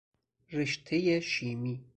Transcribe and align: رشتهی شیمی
رشتهی 0.53 1.21
شیمی 1.21 1.83